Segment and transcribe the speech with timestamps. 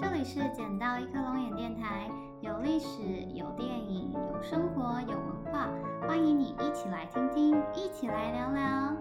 [0.00, 2.10] 这里是捡到一颗龙眼电台，
[2.40, 3.02] 有历史，
[3.34, 5.68] 有电影，有生活，有文化，
[6.08, 8.96] 欢迎你一起来听听，一起来聊聊。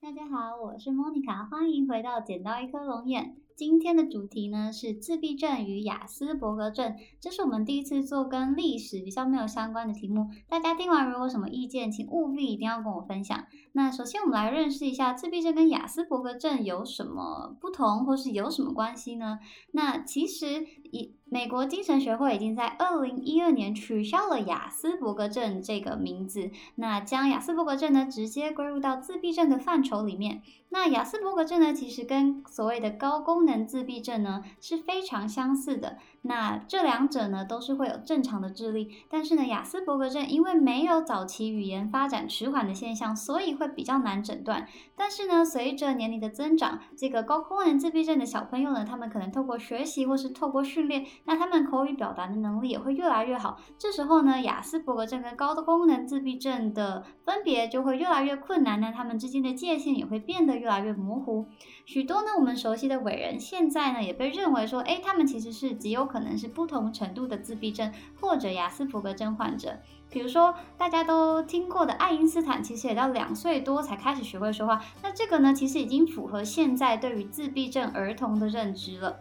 [0.00, 3.34] 大家好，我是莫妮卡，欢迎回到捡到一颗龙眼。
[3.56, 10.28] 今天的主题呢是自闭症与雅思伯格症，这是我们第一次做跟历史比较没有相关的题目。
[10.46, 13.46] 大家听完如果有什么意见，请务必一定要跟我分享。
[13.72, 19.38] 那首先我们来认识一下自闭症跟雅思伯格症有什么不同，或是有什么关系呢？
[19.72, 30.42] 那其实一美国精神学会已经在二零一二年取消了雅斯伯格症这个名字，那将雅斯伯格症呢直接归入到自闭症的范畴里面。
[30.68, 35.98] 那雅斯伯格症呢，其实跟所谓的高功能自闭症呢是非常相似的。
[36.26, 44.66] 那这两者呢都是会有正常的智力，但是呢，雅斯伯格症因为没有早期语言发展迟缓的现象，所以会比较难诊断。
[44.96, 53.58] 但是呢，随着年龄的增长，这个高功能自闭症的小朋友呢，他们可能透过学习或是透过训练，那他们口语表达的能力也会越来越好。
[53.78, 61.46] 这时候呢，雅斯伯格症跟高功能自闭症的分别就会越来越困难呢，他们之间的界限也会变得越来越模糊。
[61.84, 69.78] 许多呢，我们熟悉的伟人，现在呢也被认为说，诶，他们其实是极有可可能是不同程度的自闭症或者雅斯伯格症患者。
[70.08, 74.82] 比如说大家都听过的爱因斯坦，其实也到两岁多才开始学会说话。
[75.02, 79.20] 那这个呢，其实已经符合现在对于自闭症儿童的认知了。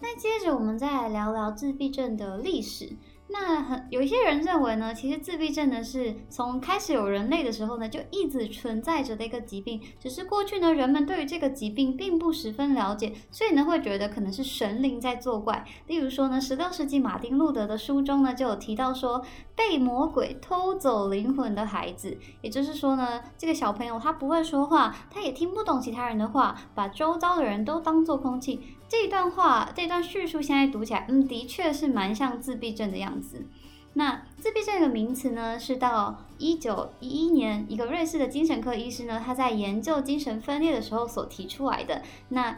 [0.00, 2.96] 那接着我们再来聊聊自闭症的历史。
[3.32, 15.64] 那很有一些人认为呢，其实自闭症呢是从开始有人类的时候呢就一直存在着的一个疾病，只是过去呢人们对于这个疾病并不十分了解，所以呢会觉得可能是神灵在作怪。
[15.86, 19.24] 例如说呢，十六世纪马丁路德的书中呢就有提到说，
[19.56, 28.60] 被魔鬼偷走灵魂的孩子，也就是说呢，这个小朋友他不会说话，他也听不懂其他人的话，把周遭的人都当做空气。
[28.92, 33.46] 这一段话，这段叙述现在读起来，嗯，的确是蛮像自闭症的样子。
[33.94, 42.02] 那自闭症的名词呢，是到一九一一年，一个瑞士的精神科医师呢，他在研究精神分裂的时候所提出来的。
[42.28, 42.54] 那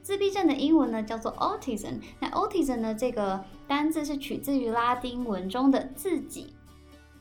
[0.00, 1.94] 自闭症的英文呢，叫做 autism。
[2.20, 6.54] 那 autism 呢，这个单字是取自于拉丁文中的自己。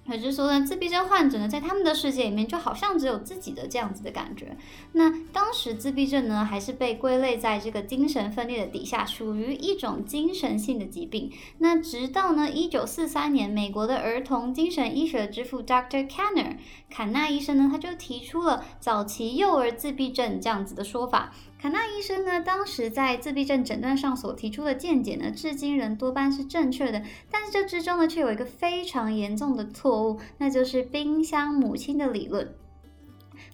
[0.06, 4.58] 也就是说呢，自闭症患者呢，在他们的世界里面，就好像只有自己的这样子的感觉。
[4.92, 11.32] 那当时自闭症呢，还是被归类在这个精神分裂的底下，属于一种精神性的疾病。
[11.60, 16.58] 那直到呢，一九四三年，美国的儿童精神医学之父 Doctor Kanner
[16.90, 21.34] 坎纳医生呢，他就提出了早期幼儿自闭症这样子的说法。
[21.64, 27.02] 坎纳医生呢，当时在自闭症诊断上所提出的见解呢，至今仍多半是正确的。
[27.32, 32.54] 但是这之中呢，却有一个非常严重的错误，那就是冰箱母亲的理论。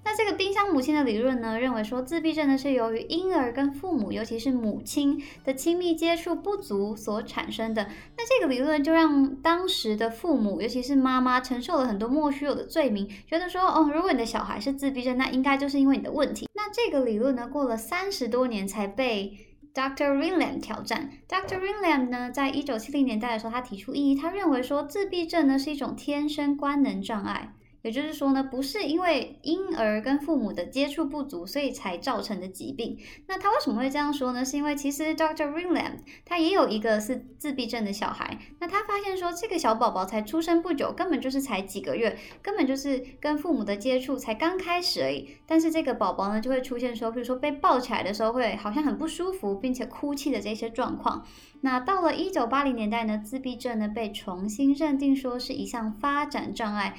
[0.04, 7.88] 那这个冰箱母亲的理论呢，认为说自闭症呢是由于婴儿跟父母，尤其是母亲的亲密接触不足所产生的。
[8.18, 16.49] 那这个理论就让当时的父母，尤其是妈妈，承受了很多莫须有的罪名，觉得说，哦，如果你的小孩是自闭症，那应该就是因为你的问题。
[16.72, 19.38] 这个理论呢，过了三十多年才被
[19.74, 21.12] Doctor Ringlem 挑战。
[21.28, 27.54] Doctor Ringlem 呢，在一九七零年代的时候，他提出异议，他认为说自闭症呢是一种天生官能障碍。
[27.82, 32.98] 也就是说呢，不是因为婴儿跟父母的接触不足，所以才造成的疾病。
[33.28, 34.44] 那他为什么会这样说呢？
[34.44, 35.50] 是因为其实 Dr.
[35.52, 38.38] Ringland 他也有一个是自闭症的小孩。
[38.60, 45.30] 那他发现说，这个小宝宝才出生不久，根本就是才几个月，根本就是跟父母的接触才刚开始而已。
[45.46, 51.26] 但是这个宝宝呢，就会出现说，比如说被抱起来的时候会好像很不舒服，并且哭泣的这些状况。
[51.62, 56.96] 那到了一九八零年代呢，自闭症呢被重新认定说是一项发展障碍。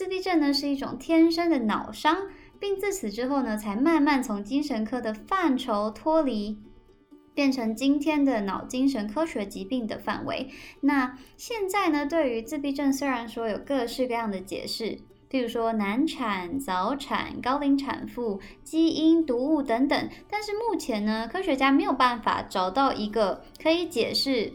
[0.00, 2.28] 自闭症呢是一种天生的脑伤，
[2.58, 6.56] 并自此之后呢，才慢慢从精神科的范畴脱离，
[7.34, 10.48] 变成今天的脑精神科学疾病的范围。
[10.80, 14.96] 那现在呢，对于自闭症虽然说有各式各样的解释，
[15.30, 24.50] 譬如说难产、早产、高龄产妇、基因、毒物等等，但是目前呢，科学家没有办法找到一个可以解释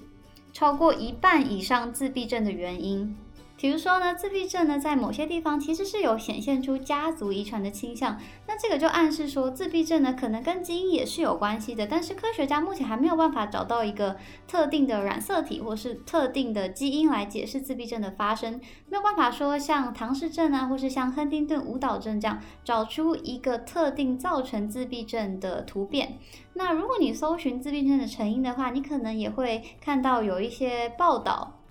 [0.51, 3.15] 超过一半以上自闭症的原因。
[3.57, 18.59] 比如说呢，自闭症呢，在某些地方其实是有显现出家族遗传的倾向，那这个就暗示说，自闭症呢可能跟基因也是有关系的，但是科学家目前还没有办法找到一个特定的染色体或是特定的基因来解释自闭症的发生，
[18.89, 26.19] 没有办法说像唐氏症啊，或是像亨丁顿舞蹈症这样找出一个特定造成自闭症的突变。
[26.55, 31.61] 那如果你搜寻自闭症的成因的话，你可能也会看到有一些报道。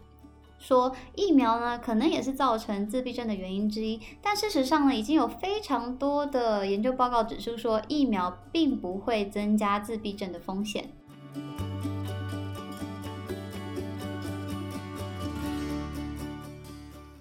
[0.59, 10.89] 说疫苗呢，可能也是造成自闭症的原因之一，但事实上呢，已经有非常多的研究报告指出说，疫苗并不会增加自闭症的风险。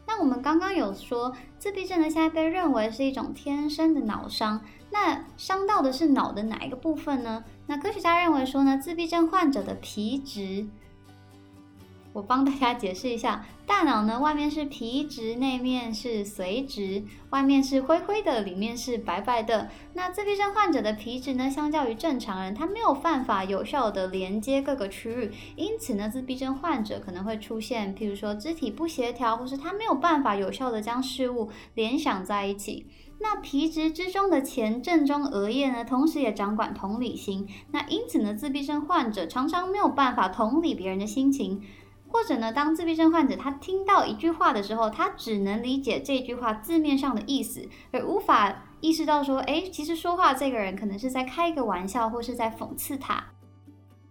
[0.08, 7.44] 那我们刚刚有说，自闭症呢，现在被认为是一种天生的脑伤，那伤到的是脑的哪一个部分呢？
[7.68, 10.68] 那科学家认为说呢，自闭症患者的皮质。
[12.14, 19.70] 我帮大家解释一下，大脑呢，外面是皮质，内面是髓质，外面是灰灰的，里面是白白的。
[19.94, 32.86] 那自闭症患者的皮质呢，相较于正常人，他没有办法有效的连接各个区域，因此呢，自闭症患者可能会出现，譬如说肢体不协调，或是他没有办法有效的将事物联想在一起。
[33.20, 37.48] 那皮质之中的前正中额叶呢，同时也掌管同理心。
[37.72, 41.64] 那因此呢，自闭症患者常常没有办法同理别人的心情。
[42.14, 53.32] 或者呢，当自闭症患者他听到一句话的时候，他只能理解这句话字面上的意思，而无法意识到说，哎，其实说话这个人可能是在开一个玩笑，或是在讽刺他。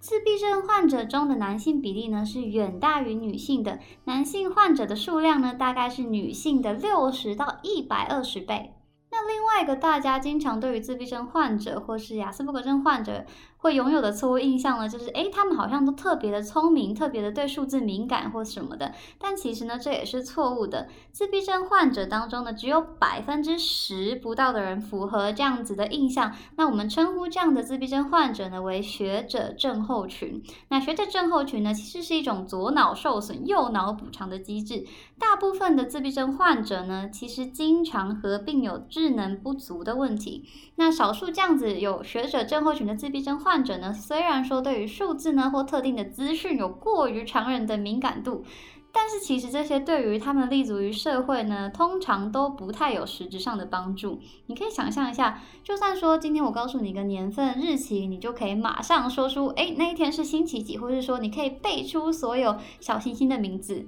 [0.01, 8.73] 自闭症患者中的男性比例呢，是远大于女性的，男性患者的数量呢，大概是女性的六十到一百二十倍。
[9.13, 13.27] 那另外一个大家经常对于自闭症患者或是亚斯伯格症患者。
[13.63, 18.93] 会拥有的错误印象呢，就是诶，他们好像都特别的聪明，特别的对数字敏感或什么的。
[19.19, 20.89] 但其实呢，这也是错误的。
[21.13, 26.35] 自闭症患者当中呢，只有百分之十不到的人符合这样子的印象。
[26.57, 30.43] 那我们称呼这样的自闭症患者呢，为学者症候群。
[30.69, 34.85] 那学者症候群呢，其实是一种左脑受损、右脑补偿的机制。
[35.19, 40.49] 大部分的自闭症患者呢，其实经常合并有智能不足的问题。
[40.77, 48.43] 那少数这样子有学者症候群的自闭症患患者呢，虽然说对于数字呢或特定的资讯有过于常人的敏感度，
[48.91, 54.19] 但是其实这些对于他们立足于社会呢，通常都不太有实质上的帮助。
[54.47, 63.87] 你可以想象一下，就算说今天我告诉你一个年份日期，你就可以马上说出，哎，那一天是星期几，或者说你可以背出所有小行星的名字。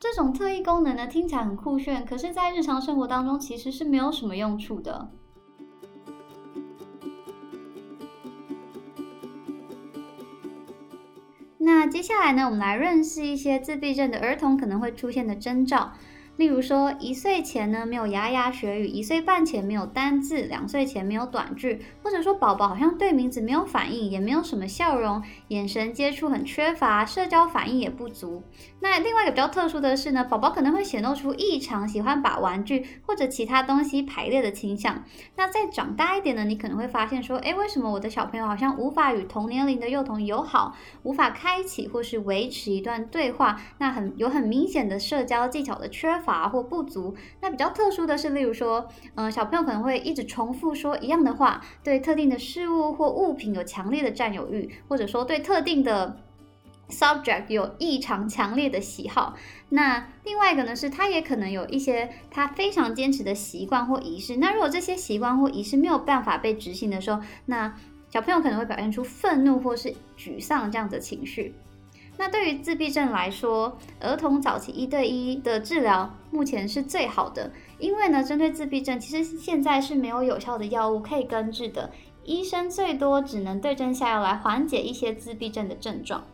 [0.00, 5.10] 这种特异功能呢，听起来很酷炫，可是，在日常生活当中其实是没有什么用处的。
[11.66, 15.94] 那接下来呢，我们来认识一些自闭症的儿童可能会出现的征兆。
[16.36, 28.42] 例如说，一岁前呢没有牙牙学语，一岁半前没有单字，两岁前没有短句，或者说宝宝好像对名字没有反应，也没有什么笑容，眼神接触很缺乏，社交反应也不足。
[28.80, 35.04] 那另外一个比较特殊的是呢，宝宝可能会显露出异常喜欢把玩具或者其他东西排列的倾向。
[35.36, 43.58] 那再长大一点呢，你可能会发现说，诶，为什么我的小朋友好像无法与同年龄的幼童友好，无法开启或是维持一段对话？
[43.78, 46.14] 那很有很明显的社交技巧的缺。
[46.25, 56.18] 乏乏或不足，那比较特殊的是，例如说，嗯，小朋友可能会一直重复说一样的话，对特定的事物或物品有强烈的占有欲，或者说对特定的
[56.90, 59.34] subject 有异常强烈的喜好。
[59.68, 64.36] 那另外一个呢，是他也可能有一些他非常坚持的习惯或仪式。
[64.36, 67.74] 那如果这些习惯或仪式没有办法被执行的时候，那
[68.08, 71.54] 小朋友可能会表现出愤怒或是沮丧这样子的情绪。
[72.18, 81.90] 那对于自闭症来说，儿童早期一对一的治疗目前是最好的，因为呢，针对自闭症，其实现在是没有有效的药物可以根治的，
[82.24, 86.24] 医生最多只能对症下药来缓解一些自闭症的症状。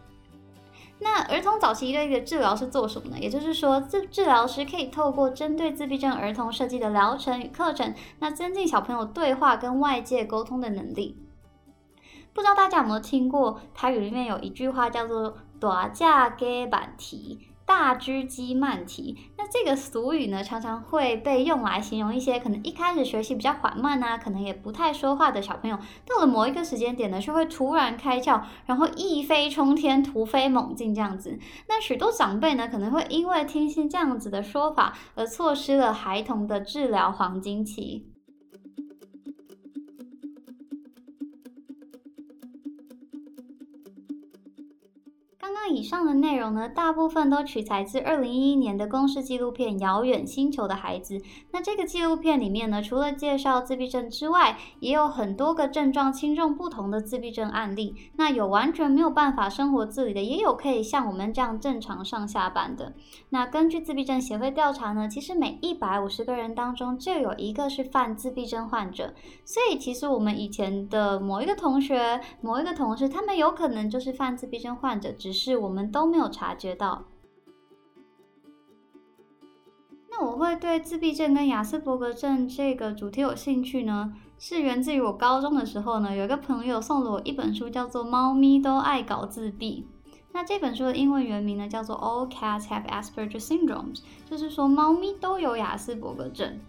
[1.00, 3.18] 那儿童早期一对一的治疗是做什么呢？
[3.18, 11.18] 也就是说，治治疗师可以透过针对自闭症儿童设计的疗程与课程，那增进小朋友对话跟外界沟通的能力。
[12.32, 15.36] 不知道大家有没有听过台语里面有一句话叫做？
[15.62, 19.16] 大架给板提，大只鸡慢提。
[19.38, 31.38] 那这个俗语呢，常常会被用来形容一些可能一开始学习比较缓慢啊，可能也不太说话的小朋友，到了某一个时间点呢，就会突然开窍，然后一飞冲天，突飞猛进这样子。
[31.68, 38.11] 那许多长辈呢，可能会因为听信这样子的说法，而错失了孩童的治疗黄金期。
[45.42, 51.18] 刚刚以上的内容呢，大部分都取材自二零一一年的公式纪录片《遥远星球的孩子》。
[51.50, 57.96] 那这个纪录片里面呢，除了介绍自闭症之外，也有很多个症状轻重不同的自闭症案例。
[58.14, 62.92] 那有完全没有办法生活自理的，也有可以像我们这样正常上下班的。
[63.30, 69.12] 那根据自闭症协会调查呢，其实每一百五十个人当中就有一个是犯自闭症患者。
[69.44, 77.04] 所以其实我们以前的某一个同学、某一个同事，他们有可能就是犯自闭症患者之，是我们都没有察觉到。
[80.10, 89.86] 那我会对自闭症跟雅斯伯格症这个主题有兴趣呢，是源自于我高中的时候呢，有一个朋友送了我一本书，叫做《猫咪都爱搞自闭》。
[90.34, 93.96] 那这本书的英文原名呢，叫做《All Cats Have Asperger's Syndromes》，
[94.26, 96.60] 就是说猫咪都有雅斯伯格症。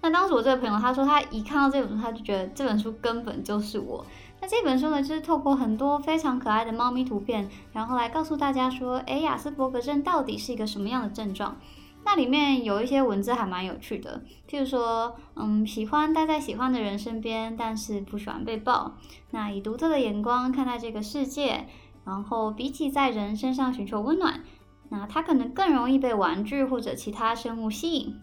[0.00, 4.06] 那当时我这个朋友他说，他一看到这本书，他就觉得这本书根本就是我。
[4.40, 11.56] 那这本书呢，就是透过很多非常可爱的猫咪图片，然后来告诉大家说，哎，雅斯伯格症到底是一个什么样的症状？
[12.04, 18.94] 那里面有一些文字还蛮有趣的，譬如说，嗯，喜欢待在喜欢的人身边，但是不喜欢被抱。
[19.32, 21.66] 那以独特的眼光看待这个世界，
[22.04, 24.42] 然后比起在人身上寻求温暖，
[24.88, 28.16] 那他可能更容易被玩具或者其他生物吸引。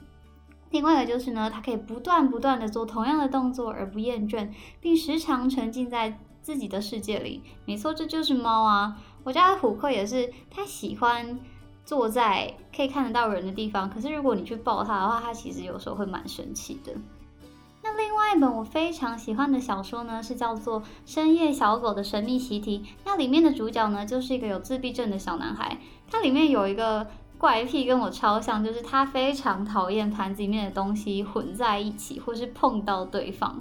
[0.72, 4.50] 另外一个就是呢，它可以不断不断的做同样的动作而不厌倦，
[4.82, 7.42] 并时常沉浸在自己的世界里。
[7.66, 8.98] 没错，这就是猫啊！
[9.24, 11.40] 我家的虎克也是，它喜欢
[11.86, 13.90] 坐在可以看得到人的地方。
[13.90, 16.94] 可是如果你去抱它的话，它其实有时候会蛮生气的。
[17.82, 22.80] 那另外一本我非常喜欢的小说呢，是叫做《深夜小狗的神秘习题》。
[23.06, 25.78] 那里面的主角呢，就是一个有自闭症的小男孩。
[26.12, 27.08] 它里面有一个。
[27.38, 33.60] 怪癖跟我超像，就是他非常讨厌盘子里面的东西混在一起，或是碰到对方。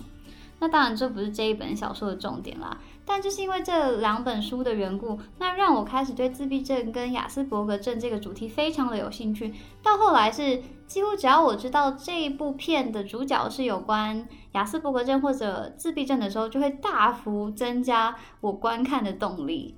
[0.61, 9.53] 那当然这不是这一本小说的重点啦，但就是因为这两本书的缘故，那让我开始对自闭症跟雅斯伯格症这个主题非常的有兴趣。
[9.83, 19.75] 到后来是几乎只要我知道这一部片的主角是有关雅斯伯格症或者自闭症的时候，就会大幅增加我观看的动力。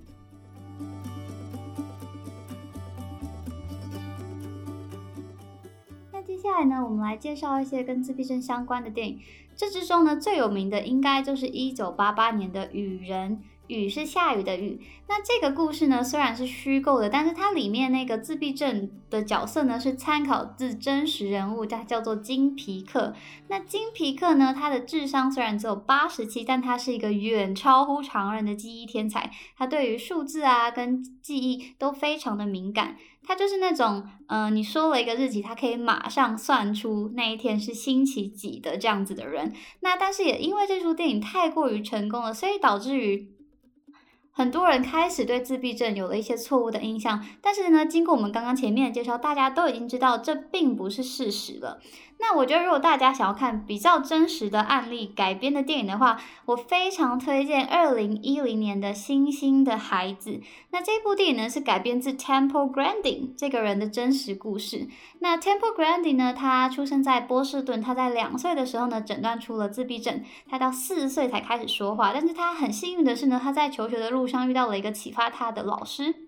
[6.47, 9.21] 下来呢，我们来介绍一些跟自闭症相关的电影。
[9.57, 13.37] 这之中呢，最有名的应该就是一九八八年的《雨人》。
[13.69, 14.81] 雨是下雨的雨。
[15.09, 23.15] 那这个故事呢，虽然是虚构的，但是它里面那个自闭症的角色呢，是参考自真实人物，他叫做金皮克。
[23.49, 29.31] 那金皮克呢，他的智商虽然只有八十七，但他是一个远超乎常人的记忆天才。
[29.57, 32.97] 他对于数字啊跟记忆都非常的敏感。
[33.29, 39.53] 他就是那种，嗯，你说了一个日期，他可以马上算出那一天是星期几的这样子的人。
[39.81, 43.36] 那但是也因为这出电影太过于成功了，所以导致于。
[44.37, 51.81] 很多人开始对自闭症有了一些错误的印象，但是呢，经过我们刚刚前面的介绍，大家都已经知道这并不是事实了。
[52.19, 60.31] 那我觉得，如果大家想要看比较真实的案例改编的电影的话，我非常推荐二零一零年的《星星的孩子》。
[60.71, 64.89] 那这部电影呢，是改编自 Temple Grandin 这个人的真实故事。
[65.21, 70.25] 那 Temple Grandin 呢，他出生在波士顿，他在两岁的时候呢，诊断出了自闭症。
[70.51, 76.26] 他到四十岁才开始说话，但是他很幸运的是呢，他在求学的路上遇到了一个启发他的老师。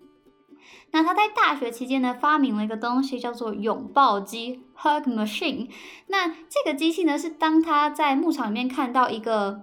[0.91, 5.67] 那他在大学期间呢，发明了一个东西，叫做拥抱机 （hug machine）。
[6.07, 9.61] 那这个机器呢，是当他在牧场里面看到一个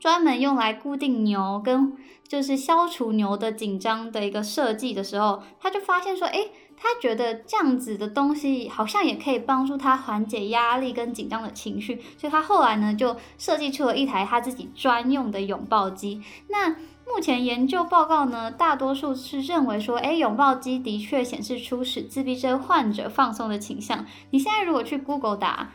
[0.00, 16.22] 专门用来固定牛跟就是消除牛的紧张的一个设计的时候，他就发现说，诶，他觉得这样子的东西好像也可以帮助他缓解压力跟紧张的情绪，所以他后来呢，就设计出了一台他自己专用的拥抱机。
[16.48, 16.74] 那
[17.06, 24.04] 目前研究报告呢，大多数是认为说，哎，拥抱机的确显示出使自闭症患者放松的倾向。
[24.30, 25.72] 你现在如果去 Google 打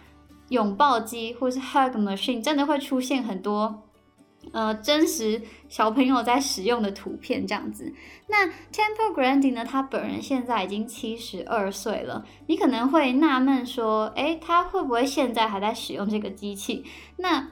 [0.50, 3.84] 拥抱机或是 Hug Machine，真的会出现很多
[4.52, 7.94] 呃真实小朋友在使用的图片这样子。
[8.28, 12.26] 那 Temple Grandin 呢，他本人现在已经七十二岁了。
[12.48, 16.84] 你可能会纳闷说，哎，他会不会现在还在使用这个机器？
[17.18, 17.48] 那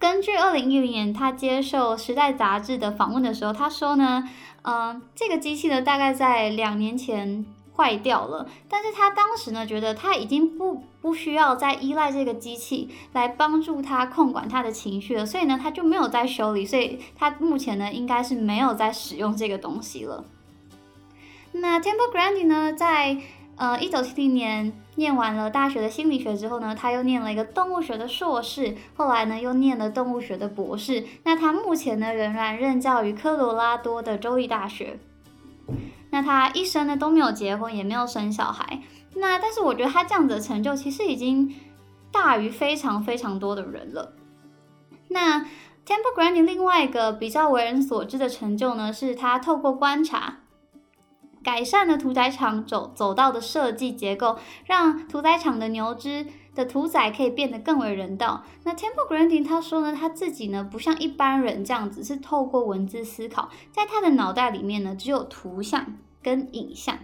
[0.00, 4.26] 根据二零一零年他接受《时代》杂志的访问的时候，他说呢，
[4.62, 7.44] 嗯，这个机器呢大概在两年前
[7.76, 20.24] 坏掉了，但是他当时呢觉得他已经不不需要再依赖这个机器来帮助他控管他的情绪了，所以呢他就没有再修理，所以他目前呢应该是没有在使用这个东西了。
[21.52, 23.18] 那 Temple Grandi 呢在。
[23.60, 31.04] 呃，一九七零年念完了大学的心理学之后呢，他又念了一个动物学的硕士，后来呢又念了动物学的博士。
[31.24, 34.98] 那他目前呢仍然任教于科罗拉多的州立大学。
[36.08, 38.80] 那他一生呢都没有结婚，也没有生小孩。
[39.16, 41.54] 那但是我觉得他这样子的成就其实已经
[42.10, 44.14] 大于非常非常多的人了。
[45.08, 45.40] 那
[45.84, 50.38] Temple Grandin 另外一个比较为人所知的成就呢，是他透过观察
[51.42, 58.44] 改善了屠宰场走走道的设计结构，让屠宰场的牛只的屠宰可以变得更为人道。
[58.64, 66.98] 那 Temple Grandin 他说呢，他自己呢不像一般人这样子是透过文字思考，在他的脑袋里面呢只有图像跟影像。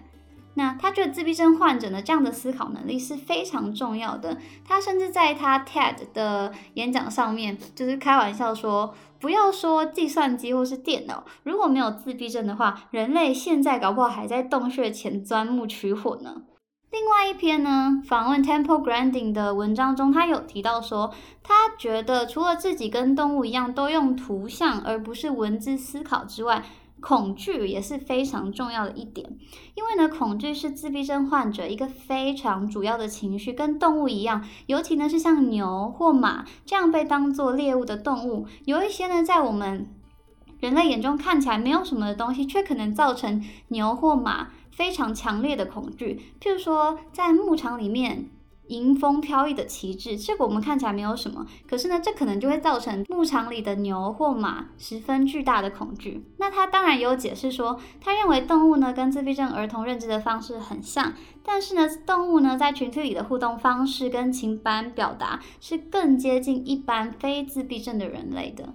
[0.59, 4.39] 那他觉得自闭症患者呢，这样的思考能力是非常重要的。
[4.65, 16.43] 他甚至在他 TED 的演讲上面，就是开玩笑说，不要说计算机或是电脑，如果没有自闭症的话，人类现在搞不好还在洞穴前钻木取火呢。
[16.91, 26.65] 另外一篇呢，访问 Temple Grandin 的文章中，他有提到说，他觉得除了自己跟动物一样都用图像而不是文字思考之外，
[27.07, 29.39] 恐惧也是非常重要的一点，
[29.77, 39.89] 因为呢，恐惧是自闭症患者一个非常主要的情绪，跟动物一样，尤其呢是像牛或马这样被当作猎物的动物，有一些呢在我们
[40.59, 48.31] 人类眼中看起来没有什么的东西，却可能造成牛或马非常强烈的恐惧，譬如说在牧场里面。
[48.69, 56.25] 迎风飘逸的旗帜，这个我们看起来没有什么，可是呢，这可能就会造成牧场里的牛或马十分巨大的恐惧。
[56.39, 68.75] 那他当然也有解释说，他认为动物呢跟自闭症儿童认知的方式很像，但是呢，动物呢在群体里的互动方式跟情感表达是更接近一般非自闭症的人类的。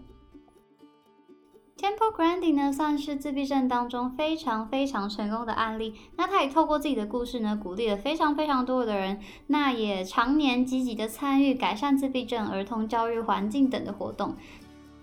[1.81, 5.95] Temple Grandin 呢，算是自闭症当中非常非常成功的案例。
[6.15, 9.19] 那他也透过自己的故事呢，鼓励了非常非常多的人。
[9.47, 14.35] 那也常年积极的参与改善自闭症儿童教育环境等的活动。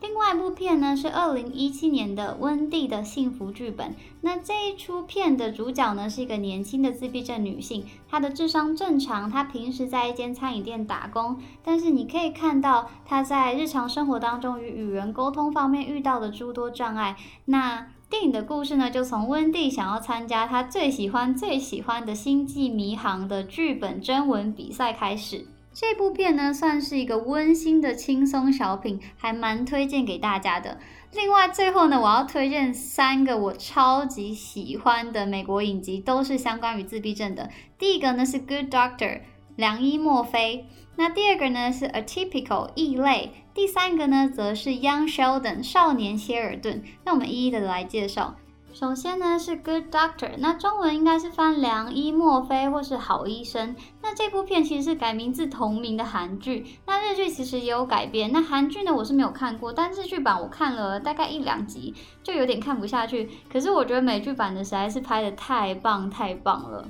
[0.00, 3.88] 另外一部片呢是二零一七年的《温蒂的幸福剧本》。
[4.20, 17.16] 那这一出片的主角呢是一个年轻的自闭症女性，她的智商正常，她平时在一间餐饮店打工，但是你可以看到她在日常生活当中与与人沟通方面遇到的诸多障碍。
[17.46, 25.46] 那电影的故事呢就从温蒂想要参加她最喜欢最喜欢的星际迷航的剧本征文比赛开始。
[25.80, 30.80] 这部片呢，算是一个温馨的轻松小品，还蛮推荐给大家的。
[31.12, 37.48] 另外，最后呢，我要推荐三个我超级喜欢的美国影集，都是相关于自闭症的。
[37.78, 39.18] 第一个呢是《Good Doctor》，
[39.54, 40.64] 良医墨菲；
[40.96, 46.82] 那第二个呢是《Atypical》，异类；第三个呢则是《Young Sheldon》，少年谢尔顿。
[47.04, 48.34] 那我们一一的来介绍。
[48.78, 53.74] 首先呢是 Good Doctor，那中文应该是翻良医墨菲或是好医生。
[54.00, 58.30] 那这部片其实是改名字同名的韩剧，那日剧其实也有改编。
[58.30, 63.28] 那韩剧呢我是没有看过，但日剧版我看了大概一两集，就有点看不下去。
[63.52, 66.88] 可是我觉得美剧版的实在是拍的太棒太棒了。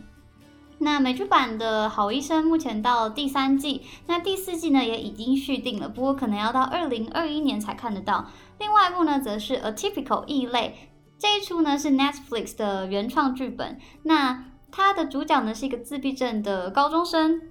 [0.76, 8.26] 那美剧版的好医生目前到第三季，那第四季呢也已经续订了，不过可能要到二零二一年才看得到。
[8.58, 10.90] 另外一部呢则是 Atypical 异类。
[11.18, 17.42] 这一出呢是 Netflix 的原创剧本，那它的主角呢是一个自闭症的高中生。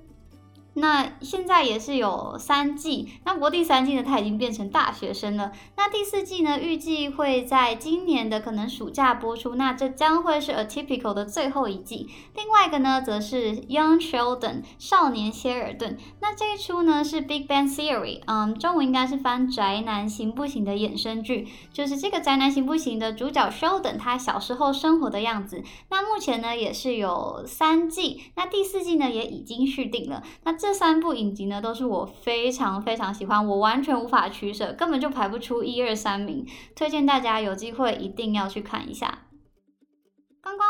[0.78, 5.52] 那现在也是有三季，那不过第三季呢，他已经变成大学生了。
[5.76, 9.56] 那第四季呢，预计会在今年的可能暑假播出。
[9.56, 12.08] 那这将会是 Atypical 的最后一季。
[12.36, 15.98] 另外一个呢，则是 Young Sheldon 少年谢尔顿。
[16.22, 25.64] 那这一出呢是 Big Bang Theory，嗯，中文应该是翻宅男行不行的衍生剧，就是这个宅男行不行的主角 Sheldon 他小时候生活的样子。
[25.90, 30.22] 那目前呢也是有三季，那第四季呢也已经续订了。
[30.44, 39.20] 那这这三部影集呢，都是我非常非常喜欢，我完全无法取舍，根本就排不出一二三名，推荐大家有机会一定要去看一下。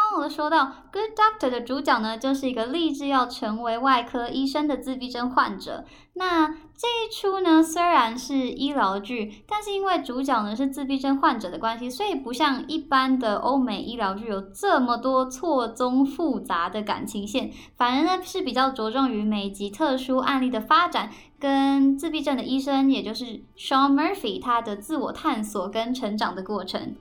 [0.09, 5.83] 刚我说到《Good Doctor》的主角呢，就是一个立志要成为外科医生的自闭症患者。
[6.13, 23.25] 那这一出呢，虽然是医疗剧，但是因为主角呢是自闭症患者的关系，所以不像一般的欧美医疗剧有这么多错综复杂的感情线，反而呢是比较着重于每集特殊案例的发展，跟自闭症的医生，也就是
[23.57, 26.95] Sean Murphy 他的自我探索跟成长的过程。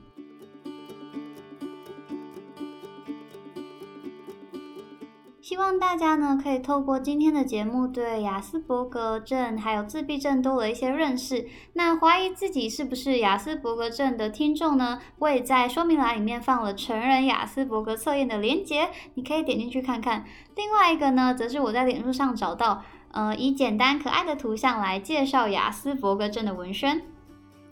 [5.47, 11.47] 希望大家呢可以透过今天的节目，对雅斯伯格症还有自闭症多了一些认识。
[11.75, 15.01] 那怀疑自己是不是雅斯伯格症的听众呢？
[15.21, 20.25] 我也在说明栏里面放了成人雅斯伯格测验的链接，你可以点进去看看。
[20.57, 22.83] 另外一个呢，则是我在脸书上找到，
[23.13, 27.03] 呃，以简单可爱的图像来介绍雅斯伯格症的文宣。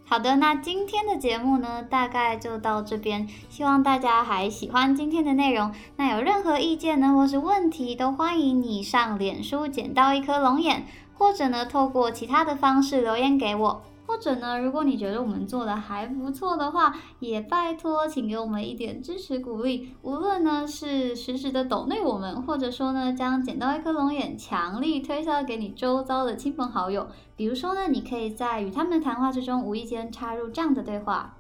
[0.07, 3.27] 好的，那今天的节目呢，大概就到这边。
[3.49, 5.73] 希望大家还喜欢今天的内容。
[5.97, 13.83] 那有任何意见呢，或是问题，都欢迎你上脸书捡到一颗龙眼，或者呢，透过其他的方式留言给我。
[14.07, 19.95] 或者呢，如果你觉得我们做的还不错的话，也拜托，请给我们一点支持鼓励。
[20.03, 27.09] 无论呢是实时的抖内我们，或者说呢将捡到一颗龙眼强力推销给你周遭的亲朋好友。
[27.35, 31.37] 比如说呢，你可以在与他们的谈话之中无意间插入这样的对话：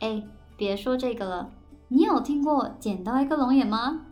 [0.00, 0.24] 哎，
[0.56, 1.50] 别说这个了，
[1.88, 4.06] 你有听过捡到一颗龙眼吗？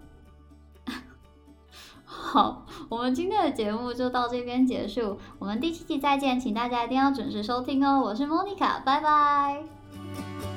[2.24, 8.00] 好，我们今天的节目就到这边结束，我们第七季再见，请大家一定要准时收听哦。
[8.00, 10.51] 我是莫妮卡拜拜。